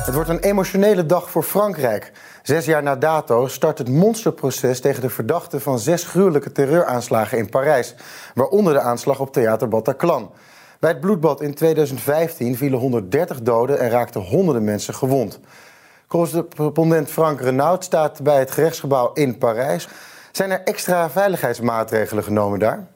[0.00, 2.12] Het wordt een emotionele dag voor Frankrijk.
[2.42, 7.48] Zes jaar na dato start het monsterproces tegen de verdachten van zes gruwelijke terreuraanslagen in
[7.48, 7.94] Parijs,
[8.34, 10.32] waaronder de aanslag op Theater Bataclan.
[10.78, 15.40] Bij het bloedbad in 2015 vielen 130 doden en raakten honderden mensen gewond.
[16.06, 19.88] Correspondent Frank Renaud staat bij het gerechtsgebouw in Parijs.
[20.32, 22.86] Zijn er extra veiligheidsmaatregelen genomen daar?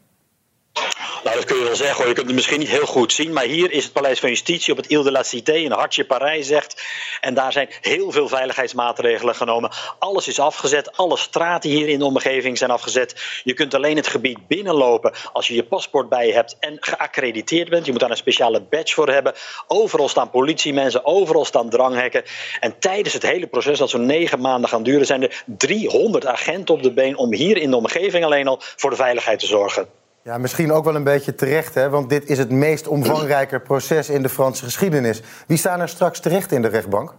[1.35, 2.09] Nou, dat kun je wel zeggen hoor.
[2.09, 3.33] Je kunt het misschien niet heel goed zien.
[3.33, 6.05] Maar hier is het Paleis van Justitie op het Ile de la Cité in hartje
[6.05, 6.83] Parijs zegt.
[7.21, 9.71] En daar zijn heel veel veiligheidsmaatregelen genomen.
[9.99, 10.97] Alles is afgezet.
[10.97, 13.41] Alle straten hier in de omgeving zijn afgezet.
[13.45, 17.69] Je kunt alleen het gebied binnenlopen als je je paspoort bij je hebt en geaccrediteerd
[17.69, 17.85] bent.
[17.85, 19.35] Je moet daar een speciale badge voor hebben.
[19.67, 22.23] Overal staan politiemensen, overal staan dranghekken.
[22.61, 26.75] En tijdens het hele proces, dat zo'n negen maanden gaan duren, zijn er 300 agenten
[26.75, 30.04] op de been om hier in de omgeving alleen al voor de veiligheid te zorgen.
[30.25, 31.89] Ja, misschien ook wel een beetje terecht, hè?
[31.89, 35.23] want dit is het meest omvangrijke proces in de Franse geschiedenis.
[35.47, 37.15] Wie staan er straks terecht in de rechtbank?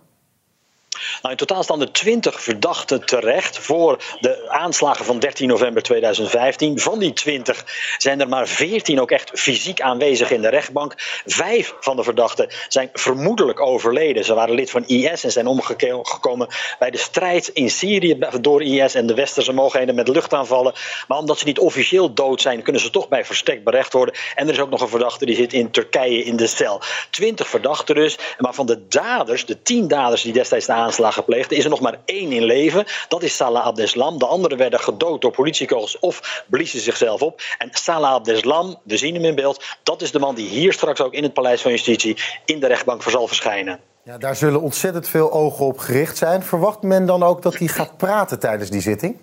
[1.21, 6.79] Nou, in totaal staan er 20 verdachten terecht voor de aanslagen van 13 november 2015.
[6.79, 7.65] Van die 20
[7.97, 10.93] zijn er maar 14 ook echt fysiek aanwezig in de rechtbank.
[11.25, 14.23] Vijf van de verdachten zijn vermoedelijk overleden.
[14.23, 16.47] Ze waren lid van IS en zijn omgekomen
[16.79, 20.73] bij de strijd in Syrië door IS en de westerse mogelijkheden met luchtaanvallen.
[21.07, 24.15] Maar omdat ze niet officieel dood zijn, kunnen ze toch bij verstek berecht worden.
[24.35, 26.81] En er is ook nog een verdachte die zit in Turkije in de cel.
[27.09, 28.17] 20 verdachten dus.
[28.37, 31.51] Maar van de daders, de 10 daders die destijds de aanslag gepleegd.
[31.51, 32.85] Er is er nog maar één in leven.
[33.07, 34.17] Dat is Salah Abdeslam.
[34.17, 37.41] De anderen werden gedood door politiekogels of bliezen zichzelf op.
[37.57, 41.01] En Salah Abdeslam, we zien hem in beeld, dat is de man die hier straks
[41.01, 43.79] ook in het Paleis van Justitie in de rechtbank voor zal verschijnen.
[44.03, 46.43] Ja, daar zullen ontzettend veel ogen op gericht zijn.
[46.43, 49.17] Verwacht men dan ook dat hij gaat praten tijdens die zitting?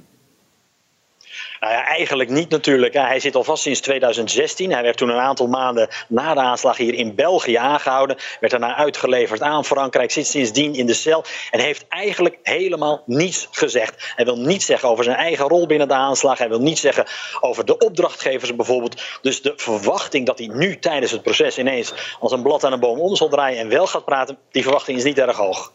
[1.63, 2.95] Nou ja, eigenlijk niet natuurlijk.
[2.95, 4.73] Hij zit al vast sinds 2016.
[4.73, 8.17] Hij werd toen een aantal maanden na de aanslag hier in België aangehouden.
[8.41, 10.11] Werd daarna uitgeleverd aan Frankrijk.
[10.11, 11.25] Zit sindsdien in de cel.
[11.51, 14.13] En heeft eigenlijk helemaal niets gezegd.
[14.17, 16.39] Hij wil niets zeggen over zijn eigen rol binnen de aanslag.
[16.39, 17.07] Hij wil niets zeggen
[17.41, 19.03] over de opdrachtgevers bijvoorbeeld.
[19.21, 22.81] Dus de verwachting dat hij nu tijdens het proces ineens als een blad aan een
[22.81, 25.73] boom om zal draaien en wel gaat praten, die verwachting is niet erg hoog.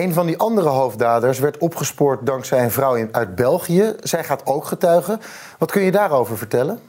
[0.00, 3.94] Een van die andere hoofddaders werd opgespoord dankzij een vrouw uit België.
[4.02, 5.20] Zij gaat ook getuigen.
[5.58, 6.80] Wat kun je daarover vertellen?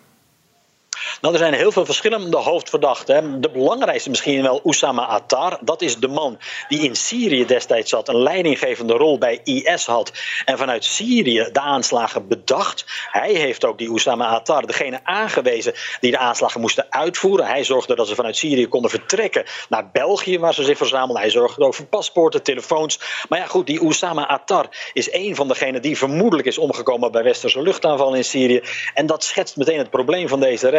[1.22, 3.42] Nou, er zijn heel veel verschillende hoofdverdachten.
[3.42, 5.58] De belangrijkste misschien wel Oussama Attar.
[5.62, 10.12] Dat is de man die in Syrië destijds zat, een leidinggevende rol bij IS had.
[10.46, 12.86] En vanuit Syrië de aanslagen bedacht.
[13.12, 17.46] Hij heeft ook die Oussama Attar, degene aangewezen die de aanslagen moesten uitvoeren.
[17.46, 21.22] Hij zorgde dat ze vanuit Syrië konden vertrekken naar België, waar ze zich verzamelden.
[21.22, 23.00] Hij zorgde ook voor paspoorten, telefoons.
[23.30, 27.24] Maar ja, goed, die Oussama Attar is een van degenen die vermoedelijk is omgekomen bij
[27.24, 28.62] westerse luchtaanvallen in Syrië.
[28.94, 30.70] En dat schetst meteen het probleem van deze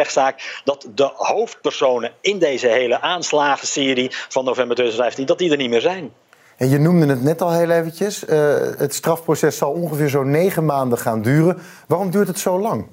[0.63, 5.81] dat de hoofdpersonen in deze hele aanslagenserie van november 2015 dat die er niet meer
[5.81, 6.11] zijn.
[6.57, 8.23] En je noemde het net al heel eventjes.
[8.23, 11.57] Uh, het strafproces zal ongeveer zo negen maanden gaan duren.
[11.87, 12.87] Waarom duurt het zo lang?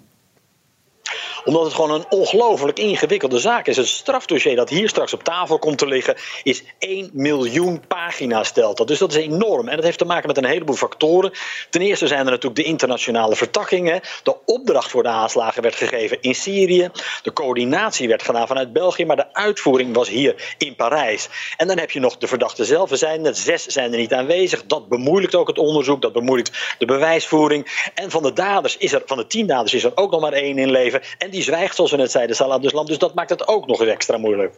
[1.44, 3.76] Omdat het gewoon een ongelooflijk ingewikkelde zaak is.
[3.76, 8.76] Het strafdossier dat hier straks op tafel komt te liggen is 1 miljoen pagina's stelt
[8.76, 8.88] dat.
[8.88, 9.68] Dus dat is enorm.
[9.68, 11.32] En dat heeft te maken met een heleboel factoren.
[11.70, 14.00] Ten eerste zijn er natuurlijk de internationale vertakkingen.
[14.22, 16.90] De opdracht voor de aanslagen werd gegeven in Syrië.
[17.22, 19.04] De coördinatie werd gedaan vanuit België.
[19.04, 21.28] Maar de uitvoering was hier in Parijs.
[21.56, 22.90] En dan heb je nog de verdachten zelf.
[22.90, 24.66] Er zijn er zes zijn er niet aanwezig.
[24.66, 26.02] Dat bemoeilijkt ook het onderzoek.
[26.02, 27.90] Dat bemoeilijkt de bewijsvoering.
[27.94, 30.32] En van de daders is er, van de tien daders is er ook nog maar
[30.32, 31.02] één in leven.
[31.18, 32.86] En die zwijgt, zoals we net zeiden, Salah Abdeslam.
[32.86, 34.54] Dus dat maakt het ook nog eens extra moeilijk.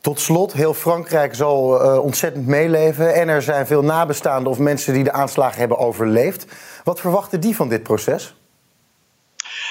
[0.00, 3.14] Tot slot, heel Frankrijk zal uh, ontzettend meeleven.
[3.14, 6.46] En er zijn veel nabestaanden of mensen die de aanslagen hebben overleefd.
[6.84, 8.34] Wat verwachten die van dit proces?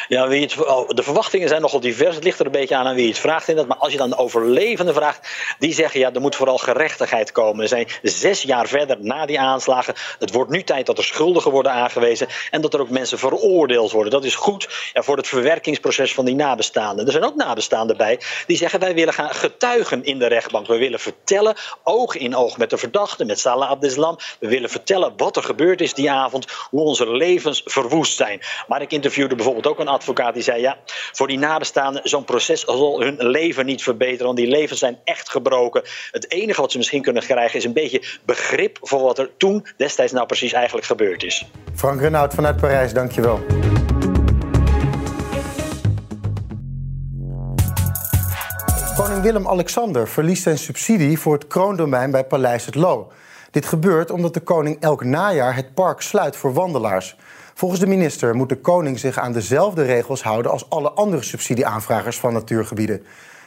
[0.10, 2.16] Ja, wie het, oh, de verwachtingen zijn nogal divers.
[2.16, 3.48] Het ligt er een beetje aan aan wie het vraagt.
[3.48, 3.68] In dat.
[3.68, 5.30] Maar als je dan de overlevenden vraagt,
[5.60, 7.62] die zeggen ja, er moet vooral gerechtigheid komen.
[7.62, 9.94] We zijn zes jaar verder na die aanslagen.
[10.20, 12.28] Het wordt nu tijd dat er schuldigen worden aangewezen.
[12.52, 14.12] En dat er ook mensen veroordeeld worden.
[14.12, 17.06] Dat is goed ja, voor het verwerkingsproces van die nabestaanden.
[17.06, 20.68] Er zijn ook nabestaanden bij die zeggen wij willen gaan getuigen in de rechtbank.
[20.68, 24.18] We willen vertellen, oog in oog met de verdachte, met Salah Abdeslam.
[24.40, 26.46] We willen vertellen wat er gebeurd is die avond.
[26.70, 28.42] Hoe onze levens verwoest zijn.
[28.68, 30.78] Maar ik interviewde bijvoorbeeld ook een advocaat die zei: ja,
[31.12, 35.30] voor die nabestaanden, zo'n proces zal hun leven niet verbeteren, want die levens zijn echt
[35.30, 35.84] gebroken.
[36.12, 39.66] Het enige wat ze misschien kunnen krijgen is een beetje begrip voor wat er toen
[39.78, 41.46] destijds nou precies eigenlijk gebeurd is.
[41.76, 43.40] Frank Renaud vanuit Parijs, dankjewel.
[48.96, 53.12] Koning Willem-Alexander verliest zijn subsidie voor het kroondomein bij Paleis het Loo.
[53.52, 57.16] Dit gebeurt omdat de koning elk najaar het park sluit voor wandelaars.
[57.60, 62.20] Volgens de minister moet de koning zich aan dezelfde regels houden als alle andere subsidieaanvragers
[62.20, 63.02] van natuurgebieden.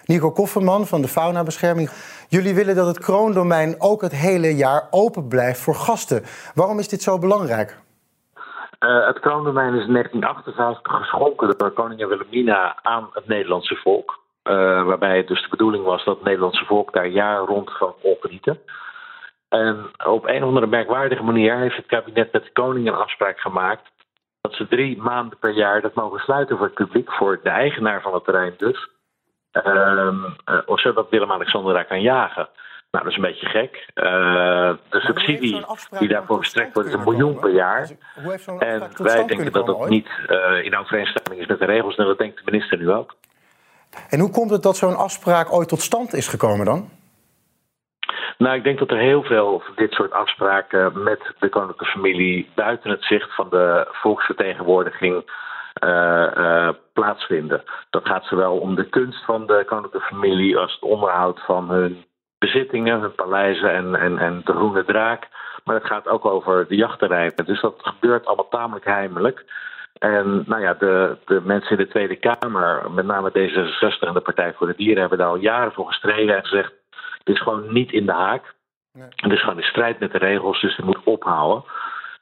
[0.04, 1.90] Nico Kofferman van de Faunabescherming.
[2.28, 6.22] Jullie willen dat het kroondomein ook het hele jaar open blijft voor gasten.
[6.54, 7.78] Waarom is dit zo belangrijk?
[8.80, 14.20] Uh, het kroondomein is in 1958 geschonken door koningin Wilhelmina aan het Nederlandse volk.
[14.44, 14.54] Uh,
[14.84, 18.58] waarbij het dus de bedoeling was dat het Nederlandse volk daar jaar rond van kon.
[19.48, 23.38] En op een of andere merkwaardige manier heeft het kabinet met de koning een afspraak
[23.38, 23.90] gemaakt
[24.42, 28.02] dat ze drie maanden per jaar dat mogen sluiten voor het publiek, voor de eigenaar
[28.02, 28.88] van het terrein dus.
[29.52, 32.48] Um, uh, zodat Willem-Alexander daar kan jagen.
[32.90, 33.88] Nou, dat is een beetje gek.
[33.94, 34.04] Uh,
[34.90, 35.64] de subsidie
[35.98, 37.90] die daarvoor gestrekt wordt is een miljoen per jaar.
[38.58, 41.96] En wij denken dat dat niet uh, in overeenstemming is met de regels.
[41.96, 43.14] En dat denkt de minister nu ook.
[44.08, 46.90] En hoe komt het dat zo'n afspraak ooit tot stand is gekomen dan?
[48.38, 52.50] Nou, ik denk dat er heel veel van dit soort afspraken met de koninklijke familie
[52.54, 55.24] buiten het zicht van de volksvertegenwoordiging
[55.84, 57.62] uh, uh, plaatsvinden.
[57.90, 62.04] Dat gaat zowel om de kunst van de koninklijke familie als het onderhoud van hun
[62.38, 65.28] bezittingen, hun paleizen en, en, en de Groene Draak.
[65.64, 67.44] Maar het gaat ook over de jachtterreinen.
[67.44, 69.44] Dus dat gebeurt allemaal tamelijk heimelijk.
[69.98, 74.20] En nou ja, de, de mensen in de Tweede Kamer, met name D66 en de
[74.20, 76.72] Partij voor de Dieren, hebben daar al jaren voor gestreden en gezegd:
[77.24, 78.54] dit is gewoon niet in de haak.
[78.92, 79.06] Nee.
[79.16, 81.64] Het is gewoon in strijd met de regels, dus het moet ophouden.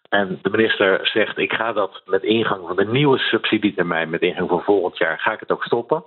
[0.09, 4.49] En de minister zegt: ik ga dat met ingang van de nieuwe subsidietermijn, met ingang
[4.49, 6.05] van volgend jaar, ga ik het ook stoppen.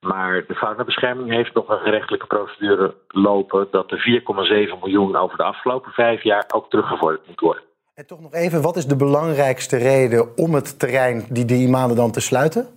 [0.00, 4.22] Maar de faunabescherming heeft nog een gerechtelijke procedure lopen dat de
[4.74, 7.62] 4,7 miljoen over de afgelopen vijf jaar ook teruggevorderd moet worden.
[7.94, 11.96] En toch nog even, wat is de belangrijkste reden om het terrein die drie maanden
[11.96, 12.68] dan te sluiten?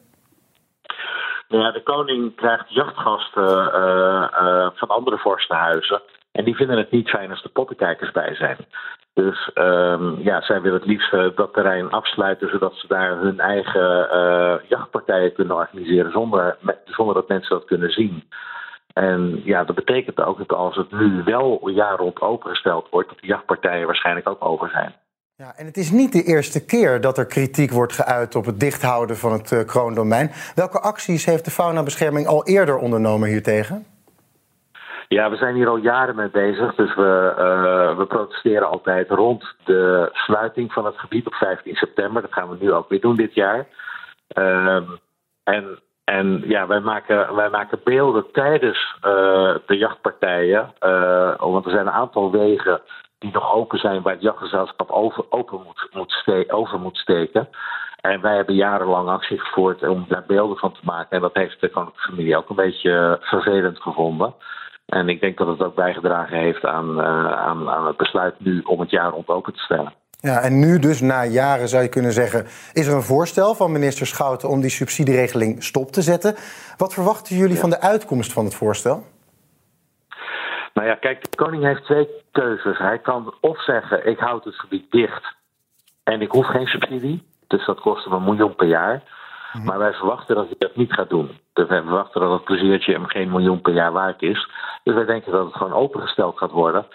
[1.47, 6.01] Nou ja, de koning krijgt jachtgasten uh, uh, van andere vorstenhuizen.
[6.31, 8.57] En die vinden het niet fijn als de pottenkijkers bij zijn.
[9.13, 14.09] Dus um, ja, zij willen het liefst dat terrein afsluiten, zodat ze daar hun eigen
[14.67, 18.23] jachtpartijen kunnen organiseren zonder, zonder dat mensen dat kunnen zien.
[18.93, 23.19] En ja, dat betekent ook dat als het nu wel jaar rond opengesteld wordt, dat
[23.19, 24.95] de jachtpartijen waarschijnlijk ook over zijn.
[25.43, 28.59] Ja, en het is niet de eerste keer dat er kritiek wordt geuit op het
[28.59, 30.31] dichthouden van het uh, kroondomein.
[30.55, 33.85] Welke acties heeft de faunabescherming al eerder ondernomen hiertegen?
[35.07, 36.75] Ja, we zijn hier al jaren mee bezig.
[36.75, 42.21] Dus we, uh, we protesteren altijd rond de sluiting van het gebied op 15 september.
[42.21, 43.67] Dat gaan we nu ook weer doen dit jaar.
[44.37, 44.81] Uh,
[45.43, 50.73] en, en ja, wij maken, wij maken beelden tijdens uh, de jachtpartijen.
[51.37, 52.81] want er zijn een aantal wegen
[53.19, 57.49] die nog open zijn waar het jachtgezelschap over, open moet, moet ste over moet steken.
[58.01, 61.09] En wij hebben jarenlang actie gevoerd om daar beelden van te maken.
[61.09, 64.33] En dat heeft de koninklijke familie ook een beetje vervelend gevonden.
[64.85, 68.61] En ik denk dat het ook bijgedragen heeft aan, uh, aan, aan het besluit nu
[68.61, 69.93] om het jaar rond open te stellen.
[70.19, 72.45] Ja, en nu dus na jaren zou je kunnen zeggen...
[72.73, 76.35] is er een voorstel van minister Schouten om die subsidieregeling stop te zetten.
[76.77, 77.59] Wat verwachten jullie ja.
[77.59, 79.03] van de uitkomst van het voorstel?
[80.77, 82.77] Nou ja, kijk, de koning heeft twee keuzes.
[82.77, 85.35] Hij kan of zeggen, ik houd het gebied dicht
[86.03, 87.27] en ik hoef geen subsidie.
[87.47, 89.03] Dus dat kost hem een miljoen per jaar.
[89.63, 91.39] Maar wij verwachten dat hij dat niet gaat doen.
[91.53, 94.49] Dus wij verwachten dat het pleziertje hem geen miljoen per jaar waard is.
[94.83, 96.85] Dus wij denken dat het gewoon opengesteld gaat worden.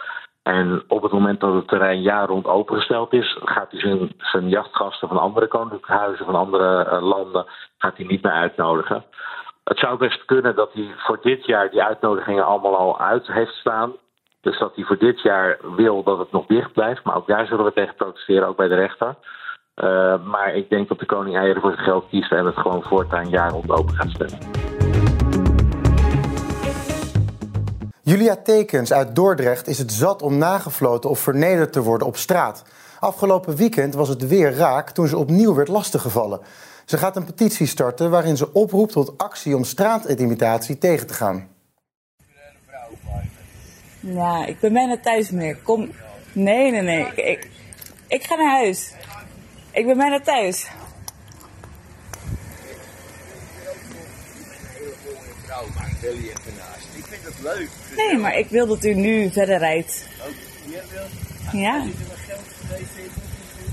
[0.43, 4.49] En op het moment dat het terrein jaar rond opengesteld is, gaat hij zijn, zijn
[4.49, 7.47] jachtgasten van andere koninklijke huizen, van andere uh, landen,
[7.79, 9.05] gaat hij niet meer uitnodigen.
[9.65, 13.53] Het zou best kunnen dat hij voor dit jaar die uitnodigingen allemaal al uit heeft
[13.53, 13.93] staan.
[14.41, 17.05] Dus dat hij voor dit jaar wil dat het nog dicht blijft.
[17.05, 19.17] Maar ook daar zullen we tegen protesteren, ook bij de rechter.
[19.77, 22.83] Uh, maar ik denk dat de koning eieren voor zijn geld kiest en het gewoon
[22.83, 24.39] voortaan jaar rond open gaat stellen.
[28.03, 32.65] Julia Tekens uit Dordrecht is het zat om nagefloten of vernederd te worden op straat.
[33.01, 36.41] Afgelopen weekend was het weer raak toen ze opnieuw werd lastiggevallen.
[36.85, 41.49] Ze gaat een petitie starten waarin ze oproept tot actie om straatintimidatie tegen te gaan.
[44.01, 45.57] Ja, ik ben bijna thuis, meneer.
[45.57, 45.91] Kom.
[46.33, 47.07] Nee, nee, nee.
[47.15, 47.49] Ik,
[48.07, 48.93] ik, ga naar huis.
[49.71, 50.67] Ik ben bijna thuis.
[57.23, 57.69] Het leuk.
[57.97, 60.07] Nee, maar ik wil dat u nu verder rijdt.
[61.53, 61.87] Ja.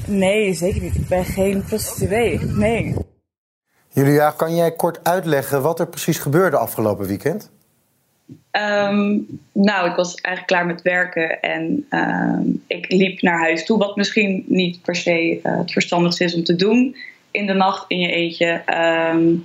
[0.10, 0.96] Nee, zeker niet.
[0.96, 2.39] Ik ben geen prostituee.
[2.39, 2.96] Nee.
[3.89, 7.51] Julia, kan jij kort uitleggen wat er precies gebeurde afgelopen weekend?
[8.51, 9.18] Ehm,
[9.51, 13.96] nou, ik was eigenlijk klaar met werken en ehm, ik liep naar huis toe, wat
[13.96, 16.96] misschien niet per se uh, het verstandigste is om te doen
[17.32, 18.62] in de nacht in je eentje.
[18.66, 19.36] Ehm,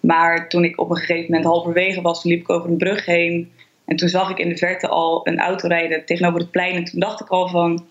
[0.00, 3.52] maar toen ik op een gegeven moment halverwege was, liep ik over een brug heen
[3.84, 6.84] en toen zag ik in de verte al een auto rijden tegenover het plein en
[6.84, 7.84] toen dacht ik al van,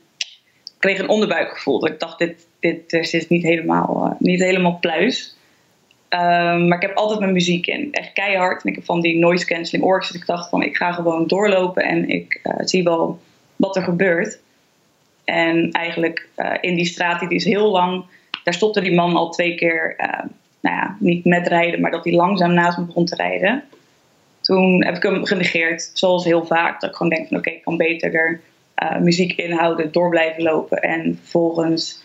[0.84, 1.88] kreeg een onderbuikgevoel.
[1.88, 5.38] Ik dacht, dit, dit is niet helemaal, uh, niet helemaal pluis.
[6.10, 7.88] Um, maar ik heb altijd mijn muziek in.
[7.92, 8.64] Echt keihard.
[8.64, 10.12] En ik heb van die noise cancelling oortjes.
[10.12, 13.20] Dus ik dacht van ik ga gewoon doorlopen en ik uh, zie wel
[13.56, 14.40] wat er gebeurt.
[15.24, 18.04] En eigenlijk uh, in die straat, die is heel lang.
[18.44, 22.04] Daar stopte die man al twee keer, uh, nou ja, niet met rijden, maar dat
[22.04, 23.64] hij langzaam naast me begon te rijden.
[24.42, 26.82] Toen heb ik hem genegeerd, zoals heel vaak.
[26.82, 28.42] Dat ik gewoon denk van oké, ik kan beter er
[29.00, 30.82] muziek inhouden, door blijven lopen.
[30.82, 32.04] En vervolgens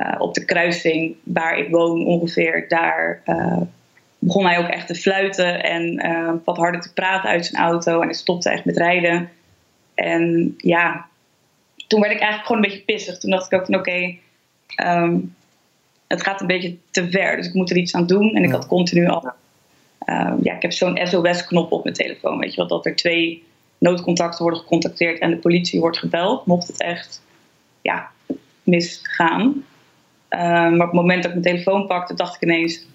[0.00, 3.60] uh, op de kruising waar ik woon ongeveer, daar uh,
[4.18, 8.00] begon hij ook echt te fluiten en wat harder te praten uit zijn auto.
[8.00, 9.30] En hij stopte echt met rijden.
[9.94, 11.06] En ja,
[11.86, 13.18] toen werd ik eigenlijk gewoon een beetje pissig.
[13.18, 15.34] Toen dacht ik ook van oké, okay, um,
[16.06, 18.34] het gaat een beetje te ver, dus ik moet er iets aan doen.
[18.34, 19.32] En ik had continu al,
[20.42, 23.44] ja, ik heb zo'n SOS-knop op mijn telefoon, weet je wel, dat er twee
[23.82, 27.22] noodcontacten worden gecontacteerd en de politie wordt gebeld, mocht het echt
[27.80, 28.10] ja,
[28.62, 29.64] misgaan.
[30.30, 32.86] Uh, maar op het moment dat ik mijn telefoon pakte, dacht ik ineens: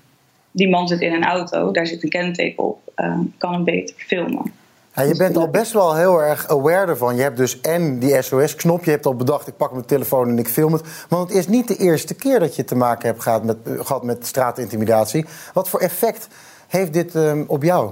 [0.52, 3.96] die man zit in een auto, daar zit een kenteken op, uh, kan hem beter
[3.98, 4.52] filmen.
[4.96, 7.16] Ja, je bent al best wel heel erg aware ervan.
[7.16, 8.84] Je hebt dus en die SOS-knop.
[8.84, 11.06] Je hebt al bedacht, ik pak mijn telefoon en ik film het.
[11.10, 14.04] Want het is niet de eerste keer dat je te maken hebt gehad met, gehad
[14.04, 15.26] met straatintimidatie.
[15.54, 16.28] Wat voor effect
[16.68, 17.92] heeft dit uh, op jou?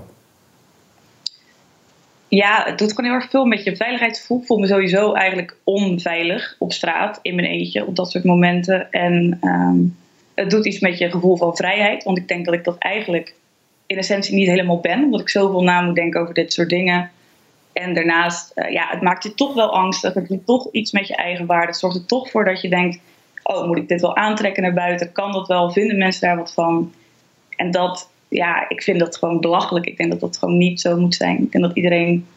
[2.27, 4.39] Ja, het doet gewoon heel erg veel met je veiligheidsgevoel.
[4.39, 8.91] Ik voel me sowieso eigenlijk onveilig op straat in mijn eentje op dat soort momenten.
[8.91, 9.97] En um,
[10.33, 12.03] het doet iets met je gevoel van vrijheid.
[12.03, 13.33] Want ik denk dat ik dat eigenlijk
[13.85, 15.03] in essentie niet helemaal ben.
[15.03, 17.11] Omdat ik zoveel na moet denken over dit soort dingen.
[17.73, 20.13] En daarnaast, uh, ja, het maakt je toch wel angstig.
[20.13, 21.67] Het doet toch iets met je eigen waarde.
[21.67, 22.99] Het zorgt er toch voor dat je denkt:
[23.43, 25.11] oh, moet ik dit wel aantrekken naar buiten?
[25.11, 25.71] Kan dat wel?
[25.71, 26.93] Vinden mensen daar wat van?
[27.55, 29.85] En dat, ja, ik vind dat gewoon belachelijk.
[29.85, 31.43] Ik denk dat dat gewoon niet zo moet zijn.
[31.43, 32.27] Ik denk dat iedereen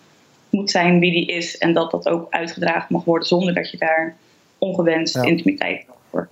[0.51, 3.79] moet zijn wie die is en dat dat ook uitgedragen mag worden zonder dat je
[3.79, 4.17] daar
[4.59, 5.23] ongewenst ja.
[5.23, 6.29] intimiteit voor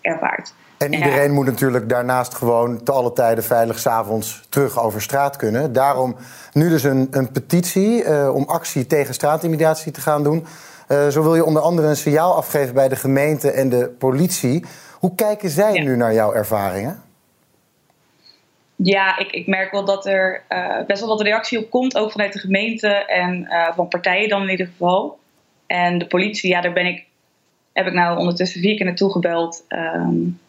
[0.00, 0.54] ervaart.
[0.78, 1.32] En iedereen ja.
[1.32, 5.72] moet natuurlijk daarnaast gewoon te alle tijden veilig s'avonds terug over straat kunnen.
[5.72, 6.16] Daarom
[6.52, 10.44] nu dus een, een petitie uh, om actie tegen straatintimidatie te gaan doen.
[10.88, 14.64] Uh, zo wil je onder andere een signaal afgeven bij de gemeente en de politie.
[14.98, 15.82] Hoe kijken zij ja.
[15.82, 17.02] nu naar jouw ervaringen?
[18.76, 22.10] Ja, ik, ik merk wel dat er uh, best wel wat reactie op komt, ook
[22.10, 25.18] vanuit de gemeente en uh, van partijen dan in ieder geval.
[25.66, 27.04] En de politie, ja, daar ben ik,
[27.72, 29.64] heb ik nou ondertussen vier keer naartoe gebeld.
[29.68, 30.40] Um,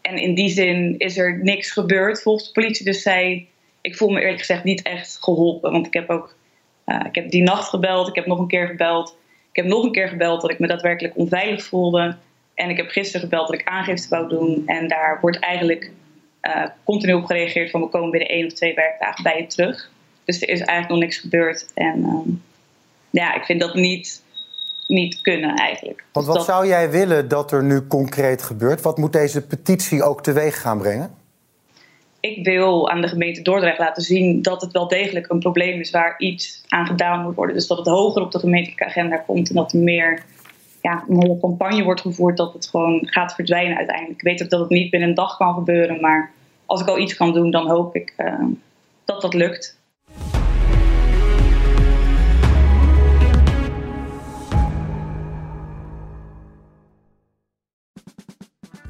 [0.00, 2.84] en in die zin is er niks gebeurd volgens de politie.
[2.84, 3.46] Dus zij,
[3.80, 5.72] ik voel me eerlijk gezegd niet echt geholpen.
[5.72, 6.36] Want ik heb ook,
[6.86, 9.16] uh, ik heb die nacht gebeld, ik heb nog een keer gebeld.
[9.50, 12.16] Ik heb nog een keer gebeld dat ik me daadwerkelijk onveilig voelde.
[12.54, 14.62] En ik heb gisteren gebeld dat ik aangifte wou doen.
[14.66, 15.90] En daar wordt eigenlijk
[16.46, 19.90] uh, continu op gereageerd van we komen binnen één of twee werkdagen bij je terug.
[20.24, 21.66] Dus er is eigenlijk nog niks gebeurd.
[21.74, 22.42] En um,
[23.10, 24.22] ja, ik vind dat niet,
[24.86, 26.04] niet kunnen eigenlijk.
[26.12, 26.44] Want wat dat...
[26.44, 28.82] zou jij willen dat er nu concreet gebeurt?
[28.82, 31.14] Wat moet deze petitie ook teweeg gaan brengen?
[32.20, 35.90] Ik wil aan de gemeente Dordrecht laten zien dat het wel degelijk een probleem is
[35.90, 37.54] waar iets aan gedaan moet worden.
[37.54, 40.24] Dus dat het hoger op de gemeentelijke agenda komt en dat er meer
[40.82, 44.16] ja, een hele campagne wordt gevoerd dat het gewoon gaat verdwijnen uiteindelijk.
[44.16, 46.30] Ik weet ook dat het niet binnen een dag kan gebeuren, maar
[46.66, 48.44] als ik al iets kan doen, dan hoop ik uh,
[49.04, 49.78] dat dat lukt.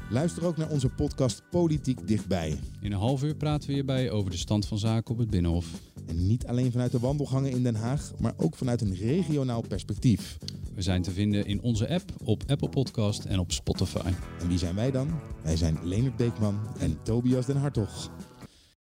[0.09, 2.59] Luister ook naar onze podcast Politiek Dichtbij.
[2.81, 5.65] In een half uur praten we hierbij over de stand van zaken op het Binnenhof.
[6.07, 10.37] En niet alleen vanuit de wandelgangen in Den Haag, maar ook vanuit een regionaal perspectief.
[10.73, 14.11] We zijn te vinden in onze app, op Apple Podcast en op Spotify.
[14.39, 15.09] En wie zijn wij dan?
[15.43, 18.11] Wij zijn Leonard Beekman en Tobias den Hartog.